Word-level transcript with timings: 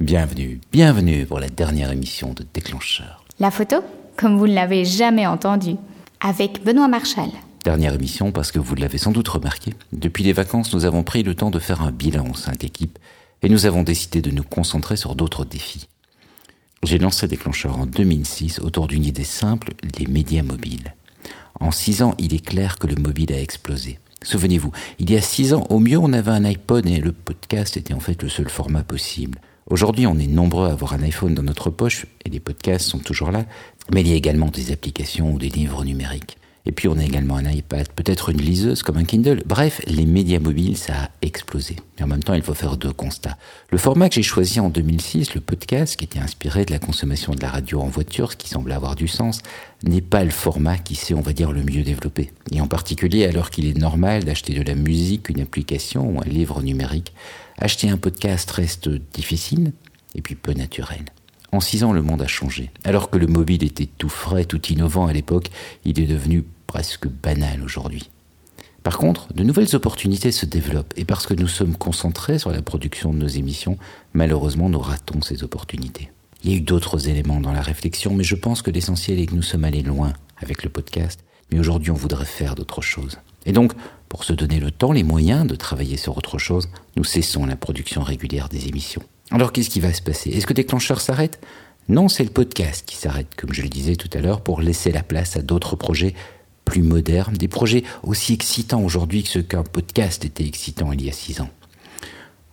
Bienvenue, 0.00 0.60
bienvenue 0.72 1.24
pour 1.24 1.40
la 1.40 1.48
dernière 1.48 1.90
émission 1.90 2.34
de 2.34 2.44
Déclencheur. 2.52 3.24
La 3.40 3.50
photo, 3.50 3.76
comme 4.18 4.36
vous 4.36 4.46
ne 4.46 4.52
l'avez 4.52 4.84
jamais 4.84 5.26
entendu, 5.26 5.76
avec 6.20 6.62
Benoît 6.62 6.86
Marchal. 6.86 7.30
Dernière 7.64 7.94
émission 7.94 8.30
parce 8.30 8.52
que 8.52 8.58
vous 8.58 8.74
l'avez 8.74 8.98
sans 8.98 9.10
doute 9.10 9.28
remarqué, 9.28 9.72
depuis 9.94 10.22
les 10.22 10.34
vacances 10.34 10.74
nous 10.74 10.84
avons 10.84 11.02
pris 11.02 11.22
le 11.22 11.34
temps 11.34 11.50
de 11.50 11.58
faire 11.58 11.80
un 11.80 11.92
bilan 11.92 12.28
au 12.30 12.34
sein 12.34 12.52
de 12.52 12.58
l'équipe 12.58 12.98
et 13.42 13.48
nous 13.48 13.64
avons 13.64 13.84
décidé 13.84 14.20
de 14.20 14.30
nous 14.30 14.42
concentrer 14.42 14.96
sur 14.96 15.14
d'autres 15.14 15.46
défis. 15.46 15.88
J'ai 16.82 16.98
lancé 16.98 17.26
Déclencheur 17.26 17.78
en 17.78 17.86
2006 17.86 18.58
autour 18.60 18.88
d'une 18.88 19.06
idée 19.06 19.24
simple, 19.24 19.72
les 19.98 20.06
médias 20.06 20.42
mobiles. 20.42 20.94
En 21.58 21.70
six 21.70 22.02
ans, 22.02 22.14
il 22.18 22.34
est 22.34 22.44
clair 22.44 22.78
que 22.78 22.86
le 22.86 22.96
mobile 22.96 23.32
a 23.32 23.40
explosé. 23.40 23.98
Souvenez-vous, 24.22 24.72
il 24.98 25.10
y 25.10 25.16
a 25.16 25.22
six 25.22 25.54
ans, 25.54 25.66
au 25.70 25.78
mieux, 25.78 25.96
on 25.96 26.12
avait 26.12 26.32
un 26.32 26.44
iPod 26.44 26.86
et 26.86 27.00
le 27.00 27.12
podcast 27.12 27.78
était 27.78 27.94
en 27.94 28.00
fait 28.00 28.22
le 28.22 28.28
seul 28.28 28.50
format 28.50 28.82
possible. 28.82 29.38
Aujourd'hui, 29.68 30.06
on 30.06 30.16
est 30.18 30.28
nombreux 30.28 30.68
à 30.68 30.72
avoir 30.72 30.92
un 30.92 31.02
iPhone 31.02 31.34
dans 31.34 31.42
notre 31.42 31.70
poche 31.70 32.06
et 32.24 32.30
les 32.30 32.38
podcasts 32.38 32.86
sont 32.86 33.00
toujours 33.00 33.32
là, 33.32 33.44
mais 33.92 34.02
il 34.02 34.08
y 34.08 34.12
a 34.12 34.16
également 34.16 34.46
des 34.46 34.70
applications 34.70 35.32
ou 35.32 35.38
des 35.38 35.48
livres 35.48 35.84
numériques. 35.84 36.38
Et 36.66 36.72
puis 36.72 36.88
on 36.88 36.98
a 36.98 37.04
également 37.04 37.36
un 37.36 37.48
iPad, 37.48 37.86
peut-être 37.94 38.30
une 38.30 38.40
liseuse 38.40 38.82
comme 38.82 38.96
un 38.96 39.04
Kindle. 39.04 39.42
Bref, 39.46 39.80
les 39.86 40.04
médias 40.04 40.40
mobiles, 40.40 40.76
ça 40.76 40.94
a 40.94 41.10
explosé. 41.22 41.76
Mais 41.96 42.04
en 42.04 42.08
même 42.08 42.24
temps, 42.24 42.34
il 42.34 42.42
faut 42.42 42.54
faire 42.54 42.76
deux 42.76 42.92
constats. 42.92 43.38
Le 43.70 43.78
format 43.78 44.08
que 44.08 44.16
j'ai 44.16 44.24
choisi 44.24 44.58
en 44.58 44.68
2006, 44.68 45.34
le 45.34 45.40
podcast, 45.40 45.96
qui 45.96 46.04
était 46.04 46.18
inspiré 46.18 46.64
de 46.64 46.72
la 46.72 46.80
consommation 46.80 47.34
de 47.34 47.40
la 47.40 47.50
radio 47.50 47.80
en 47.80 47.86
voiture, 47.86 48.32
ce 48.32 48.36
qui 48.36 48.48
semble 48.48 48.72
avoir 48.72 48.96
du 48.96 49.06
sens, 49.06 49.42
n'est 49.84 50.00
pas 50.00 50.24
le 50.24 50.30
format 50.30 50.76
qui 50.76 50.96
s'est, 50.96 51.14
on 51.14 51.20
va 51.20 51.32
dire, 51.32 51.52
le 51.52 51.62
mieux 51.62 51.84
développé. 51.84 52.32
Et 52.50 52.60
en 52.60 52.66
particulier, 52.66 53.26
alors 53.26 53.50
qu'il 53.50 53.66
est 53.66 53.78
normal 53.78 54.24
d'acheter 54.24 54.52
de 54.52 54.62
la 54.62 54.74
musique, 54.74 55.28
une 55.28 55.40
application 55.40 56.10
ou 56.10 56.20
un 56.20 56.28
livre 56.28 56.62
numérique, 56.62 57.12
acheter 57.58 57.88
un 57.90 57.96
podcast 57.96 58.50
reste 58.50 58.88
difficile 59.14 59.72
et 60.16 60.20
puis 60.20 60.34
peu 60.34 60.52
naturel. 60.52 61.04
En 61.52 61.60
six 61.60 61.84
ans, 61.84 61.92
le 61.92 62.02
monde 62.02 62.22
a 62.22 62.26
changé. 62.26 62.70
Alors 62.84 63.08
que 63.08 63.18
le 63.18 63.28
mobile 63.28 63.62
était 63.62 63.86
tout 63.86 64.08
frais, 64.08 64.44
tout 64.44 64.60
innovant 64.66 65.06
à 65.06 65.12
l'époque, 65.12 65.50
il 65.84 66.00
est 66.00 66.06
devenu 66.06 66.44
presque 66.66 67.08
banal 67.08 67.62
aujourd'hui. 67.62 68.10
Par 68.82 68.98
contre, 68.98 69.32
de 69.32 69.42
nouvelles 69.42 69.74
opportunités 69.74 70.30
se 70.30 70.46
développent 70.46 70.94
et 70.96 71.04
parce 71.04 71.26
que 71.26 71.34
nous 71.34 71.48
sommes 71.48 71.76
concentrés 71.76 72.38
sur 72.38 72.52
la 72.52 72.62
production 72.62 73.12
de 73.12 73.18
nos 73.18 73.26
émissions, 73.26 73.78
malheureusement 74.14 74.68
nous 74.68 74.78
ratons 74.78 75.22
ces 75.22 75.42
opportunités. 75.42 76.10
Il 76.44 76.50
y 76.50 76.54
a 76.54 76.56
eu 76.58 76.60
d'autres 76.60 77.08
éléments 77.08 77.40
dans 77.40 77.52
la 77.52 77.62
réflexion, 77.62 78.14
mais 78.14 78.22
je 78.22 78.36
pense 78.36 78.62
que 78.62 78.70
l'essentiel 78.70 79.18
est 79.18 79.26
que 79.26 79.34
nous 79.34 79.42
sommes 79.42 79.64
allés 79.64 79.82
loin 79.82 80.12
avec 80.36 80.62
le 80.62 80.70
podcast, 80.70 81.24
mais 81.50 81.58
aujourd'hui 81.58 81.90
on 81.90 81.94
voudrait 81.94 82.24
faire 82.24 82.54
d'autres 82.54 82.82
choses. 82.82 83.18
Et 83.44 83.52
donc, 83.52 83.72
pour 84.08 84.22
se 84.22 84.32
donner 84.32 84.60
le 84.60 84.70
temps, 84.70 84.92
les 84.92 85.02
moyens 85.02 85.46
de 85.46 85.56
travailler 85.56 85.96
sur 85.96 86.16
autre 86.16 86.38
chose, 86.38 86.68
nous 86.96 87.04
cessons 87.04 87.46
la 87.46 87.56
production 87.56 88.02
régulière 88.02 88.48
des 88.48 88.68
émissions. 88.68 89.02
Alors 89.32 89.52
qu'est-ce 89.52 89.70
qui 89.70 89.80
va 89.80 89.92
se 89.92 90.02
passer? 90.02 90.30
Est-ce 90.30 90.46
que 90.46 90.52
Déclencheur 90.52 91.00
s'arrête? 91.00 91.40
Non, 91.88 92.08
c'est 92.08 92.24
le 92.24 92.30
podcast 92.30 92.84
qui 92.86 92.96
s'arrête, 92.96 93.34
comme 93.36 93.52
je 93.52 93.62
le 93.62 93.68
disais 93.68 93.96
tout 93.96 94.10
à 94.12 94.20
l'heure, 94.20 94.40
pour 94.40 94.60
laisser 94.60 94.90
la 94.92 95.02
place 95.02 95.36
à 95.36 95.42
d'autres 95.42 95.76
projets 95.76 96.14
plus 96.66 96.82
modernes, 96.82 97.36
des 97.36 97.48
projets 97.48 97.84
aussi 98.02 98.34
excitants 98.34 98.82
aujourd'hui 98.82 99.22
que 99.22 99.30
ce 99.30 99.38
qu'un 99.38 99.62
podcast 99.62 100.26
était 100.26 100.44
excitant 100.44 100.92
il 100.92 101.02
y 101.02 101.08
a 101.08 101.12
six 101.12 101.40
ans. 101.40 101.48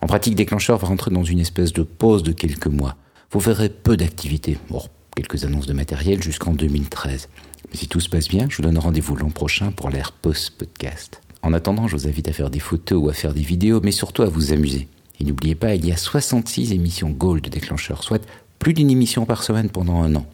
En 0.00 0.06
pratique, 0.06 0.36
Déclencheur 0.36 0.78
va 0.78 0.88
rentrer 0.88 1.10
dans 1.10 1.24
une 1.24 1.40
espèce 1.40 1.74
de 1.74 1.82
pause 1.82 2.22
de 2.22 2.32
quelques 2.32 2.68
mois. 2.68 2.96
Vous 3.30 3.40
verrez 3.40 3.68
peu 3.68 3.96
d'activités, 3.96 4.56
bon, 4.70 4.82
quelques 5.14 5.44
annonces 5.44 5.66
de 5.66 5.72
matériel 5.72 6.22
jusqu'en 6.22 6.52
2013. 6.52 7.28
Mais 7.70 7.76
si 7.76 7.88
tout 7.88 8.00
se 8.00 8.08
passe 8.08 8.28
bien, 8.28 8.46
je 8.48 8.56
vous 8.56 8.62
donne 8.62 8.78
rendez-vous 8.78 9.16
l'an 9.16 9.30
prochain 9.30 9.72
pour 9.72 9.90
l'ère 9.90 10.12
post-podcast. 10.12 11.20
En 11.42 11.52
attendant, 11.52 11.88
je 11.88 11.96
vous 11.96 12.06
invite 12.06 12.28
à 12.28 12.32
faire 12.32 12.50
des 12.50 12.60
photos 12.60 13.02
ou 13.02 13.08
à 13.08 13.12
faire 13.12 13.34
des 13.34 13.42
vidéos, 13.42 13.80
mais 13.82 13.92
surtout 13.92 14.22
à 14.22 14.28
vous 14.28 14.52
amuser. 14.52 14.88
Et 15.20 15.24
n'oubliez 15.24 15.54
pas, 15.54 15.74
il 15.74 15.84
y 15.84 15.92
a 15.92 15.96
66 15.96 16.72
émissions 16.72 17.10
Gold 17.10 17.44
de 17.44 17.50
Déclencheur, 17.50 18.02
soit 18.02 18.24
plus 18.58 18.74
d'une 18.74 18.90
émission 18.90 19.26
par 19.26 19.42
semaine 19.42 19.70
pendant 19.70 20.02
un 20.02 20.14
an. 20.14 20.26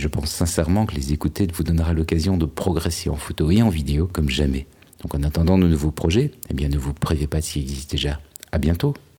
Je 0.00 0.08
pense 0.08 0.30
sincèrement 0.30 0.86
que 0.86 0.94
les 0.94 1.12
écouter 1.12 1.46
vous 1.52 1.62
donnera 1.62 1.92
l'occasion 1.92 2.38
de 2.38 2.46
progresser 2.46 3.10
en 3.10 3.16
photo 3.16 3.50
et 3.50 3.60
en 3.60 3.68
vidéo 3.68 4.08
comme 4.10 4.30
jamais. 4.30 4.66
Donc 5.02 5.14
en 5.14 5.22
attendant 5.22 5.58
de 5.58 5.66
nouveaux 5.66 5.90
projets, 5.90 6.30
eh 6.48 6.54
bien 6.54 6.70
ne 6.70 6.78
vous 6.78 6.94
privez 6.94 7.26
pas 7.26 7.40
de 7.40 7.44
ce 7.44 7.52
qui 7.52 7.60
existe 7.60 7.90
déjà. 7.90 8.18
À 8.50 8.56
bientôt 8.56 8.94